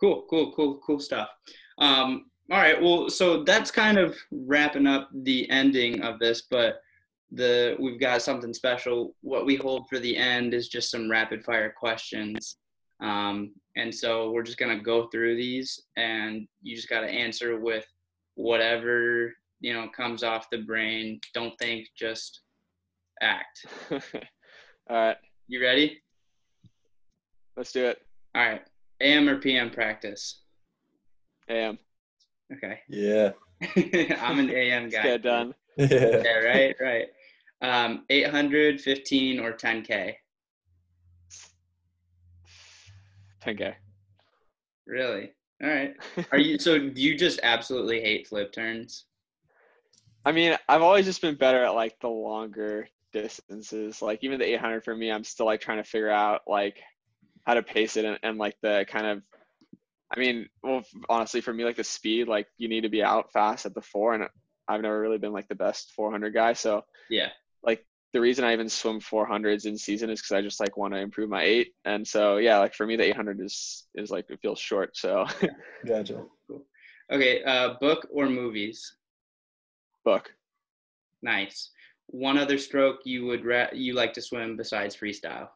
[0.00, 1.28] Cool, cool, cool, cool stuff.
[1.78, 2.80] Um, all right.
[2.82, 6.81] Well, so that's kind of wrapping up the ending of this, but
[7.34, 9.14] the we've got something special.
[9.22, 12.56] What we hold for the end is just some rapid fire questions.
[13.00, 17.86] Um, and so we're just gonna go through these and you just gotta answer with
[18.34, 21.20] whatever, you know, comes off the brain.
[21.34, 22.42] Don't think, just
[23.20, 23.64] act.
[23.90, 24.00] All
[24.90, 25.16] right,
[25.48, 26.02] You ready?
[27.56, 27.98] let's do it.
[28.34, 28.62] All right.
[29.00, 30.42] AM or PM practice?
[31.48, 31.78] AM,
[32.54, 32.78] Okay.
[32.88, 33.30] Yeah.
[34.20, 35.02] I'm an AM guy.
[35.02, 35.54] get done.
[35.78, 35.86] Yeah.
[36.22, 37.06] Yeah, right, right.
[37.62, 40.14] Um, 800, 15, or 10K?
[43.44, 43.74] 10k.
[44.86, 45.32] Really?
[45.62, 45.94] All right.
[46.32, 46.78] Are you so?
[46.78, 49.06] Do you just absolutely hate flip turns?
[50.24, 54.02] I mean, I've always just been better at like the longer distances.
[54.02, 56.80] Like even the 800 for me, I'm still like trying to figure out like
[57.46, 59.22] how to pace it and, and like the kind of.
[60.14, 63.32] I mean, well, honestly, for me, like the speed, like you need to be out
[63.32, 64.28] fast at the four, and
[64.68, 66.52] I've never really been like the best 400 guy.
[66.52, 67.30] So Yeah.
[67.64, 70.92] Like the reason I even swim 400s in season is because I just like want
[70.94, 74.26] to improve my eight, and so yeah, like for me, the 800 is is like
[74.30, 74.96] it feels short.
[74.96, 75.26] So
[75.86, 76.24] Gotcha.
[77.10, 77.42] Okay.
[77.44, 78.96] Uh, book or movies?
[80.04, 80.32] book.
[81.22, 81.70] Nice.
[82.08, 85.48] One other stroke you would ra- you like to swim besides freestyle?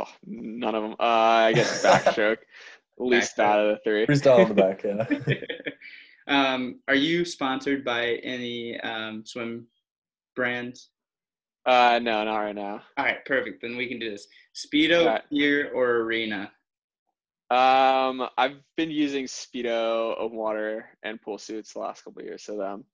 [0.00, 0.92] Oh, none of them.
[0.98, 2.38] Uh, I guess backstroke.
[2.98, 3.36] Least Backstroke.
[3.36, 4.06] bad of the three.
[4.06, 4.82] Freestyle on the back,
[5.28, 6.52] yeah.
[6.54, 9.66] um, are you sponsored by any um, swim
[10.34, 10.90] brands?
[11.64, 12.82] Uh, no, not right now.
[12.96, 13.62] All right, perfect.
[13.62, 14.26] Then we can do this.
[14.54, 15.72] Speedo, Right.
[15.72, 16.50] or arena?
[17.50, 22.42] Um, I've been using Speedo, open water, and pool suits the last couple of years.
[22.42, 22.84] So um,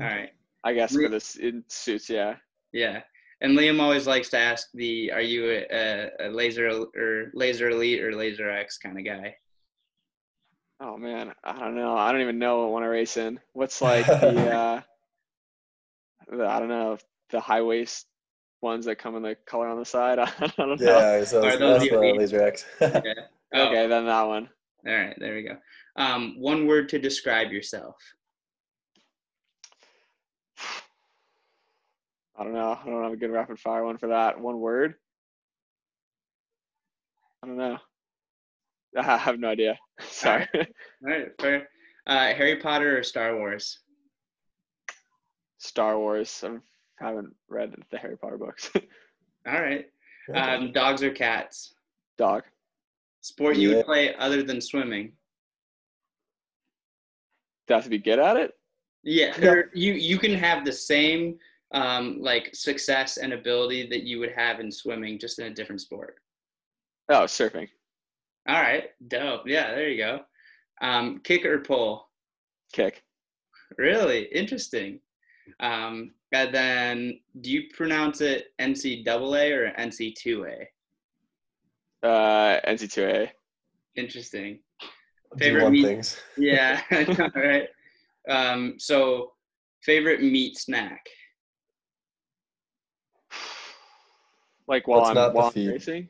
[0.00, 0.30] All right.
[0.64, 2.36] I guess for this in suits, yeah.
[2.72, 3.02] Yeah.
[3.40, 8.00] And Liam always likes to ask the, are you a, a, laser or laser elite
[8.00, 9.34] or laser X kind of guy?
[10.80, 11.96] Oh man, I don't know.
[11.96, 13.40] I don't even know what one to race in.
[13.52, 14.84] What's like the uh, the,
[16.32, 16.98] I don't know
[17.30, 18.06] the high waist
[18.60, 20.18] ones that come in the color on the side.
[20.18, 20.86] I don't know.
[20.86, 22.16] Yeah, so Are that's, those that's the the elite?
[22.18, 22.64] laser X.
[22.80, 23.14] Yeah.
[23.54, 24.48] Oh, Okay, then that one.
[24.86, 25.14] All right.
[25.18, 25.56] There we go.
[25.96, 27.96] Um, one word to describe yourself.
[32.38, 32.78] I don't know.
[32.82, 34.40] I don't have a good rapid fire one for that.
[34.40, 34.94] One word.
[37.42, 37.78] I don't know.
[38.98, 39.78] I have no idea.
[40.00, 40.48] Sorry.
[40.54, 40.62] All
[41.02, 41.26] right.
[41.40, 41.68] Fair.
[42.06, 43.80] Uh, Harry Potter or Star Wars?
[45.62, 46.42] Star Wars.
[46.44, 48.70] I haven't read the Harry Potter books.
[49.46, 49.86] All right.
[50.34, 51.74] Um, dogs or cats?
[52.18, 52.42] Dog.
[53.20, 53.76] Sport you Yeah.
[53.76, 55.12] would play other than swimming?
[57.68, 58.52] Do I have to be good at it?
[59.04, 59.62] Yeah, Yeah.
[59.72, 61.38] you you can have the same
[61.72, 65.80] um, like success and ability that you would have in swimming, just in a different
[65.80, 66.16] sport.
[67.08, 67.68] Oh, surfing.
[68.48, 69.42] All right, dope.
[69.46, 70.20] Yeah, there you go.
[70.80, 72.08] Um, kick or pull?
[72.72, 73.02] Kick.
[73.78, 75.00] Really interesting.
[75.60, 80.64] Um, and then, do you pronounce it NCAA or NC2A?
[82.02, 83.28] Uh, NC2A.
[83.96, 84.58] Interesting.
[85.38, 86.20] Favorite one meat- things.
[86.36, 87.68] Yeah, I know, right.
[88.28, 89.32] Um, so,
[89.82, 91.04] favorite meat snack?
[94.68, 95.68] Like while That's I'm not the while I'm feed.
[95.70, 96.08] racing.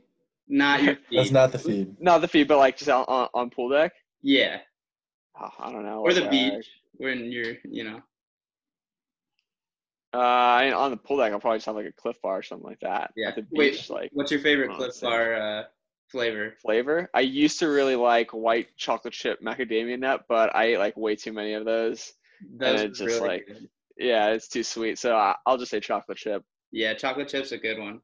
[0.49, 1.19] Not your feed.
[1.19, 1.97] That's not the feed.
[2.01, 3.93] Not the feed, but like just on, on, on pool deck.
[4.23, 4.59] Yeah,
[5.41, 6.01] Oh, I don't know.
[6.01, 6.69] or the uh, beach
[6.99, 8.01] when you're, you know.
[10.15, 12.39] Uh, I mean, on the pool deck, I'll probably just have like a Clif Bar
[12.39, 13.13] or something like that.
[13.17, 13.29] Yeah.
[13.29, 15.01] At the Wait, like What's your favorite Clif.
[15.01, 15.63] Bar uh,
[16.09, 16.55] flavor?
[16.61, 17.09] flavor.
[17.15, 21.17] I used to really like white chocolate chip macadamia nut, but I ate like way
[21.17, 22.13] too many of those.
[22.59, 23.69] Those it's just really like- good.
[23.99, 24.99] Yeah, it's too sweet.
[24.99, 26.43] So I, I'll just say chocolate chip.
[26.73, 28.01] Yeah, chocolate chip's a good one.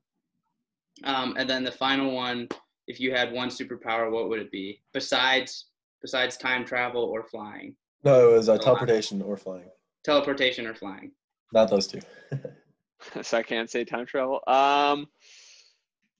[1.04, 2.48] Um, and then the final one,
[2.86, 4.82] if you had one superpower, what would it be?
[4.92, 5.66] Besides
[6.02, 9.68] besides time travel or flying, No, it was uh, teleportation or flying.
[10.04, 11.10] teleportation or flying.
[11.52, 12.00] Not those two.
[13.22, 14.40] so I can't say time travel.
[14.46, 15.06] Um,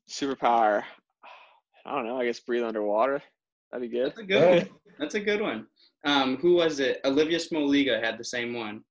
[0.09, 0.83] superpower.
[1.85, 2.21] I don't know.
[2.21, 3.23] I guess breathe underwater.
[3.71, 4.09] That'd be good.
[4.09, 4.69] That's a good one.
[4.99, 5.67] That's a good one.
[6.05, 7.01] Um, who was it?
[7.05, 8.83] Olivia Smoliga had the same one.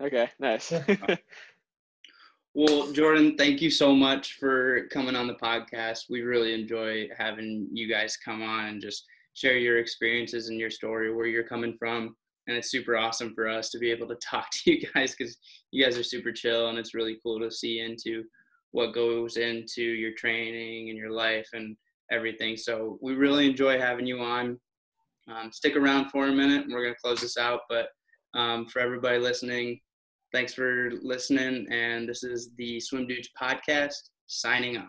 [0.00, 0.72] Okay, nice.
[2.52, 6.06] Well, Jordan, thank you so much for coming on the podcast.
[6.10, 9.04] We really enjoy having you guys come on and just
[9.34, 12.16] share your experiences and your story, where you're coming from.
[12.50, 15.36] And it's super awesome for us to be able to talk to you guys because
[15.70, 18.24] you guys are super chill and it's really cool to see into
[18.72, 21.76] what goes into your training and your life and
[22.10, 22.56] everything.
[22.56, 24.58] So we really enjoy having you on.
[25.28, 27.60] Um, stick around for a minute and we're going to close this out.
[27.68, 27.90] But
[28.34, 29.80] um, for everybody listening,
[30.32, 31.68] thanks for listening.
[31.70, 33.94] And this is the Swim Dudes podcast
[34.26, 34.88] signing off.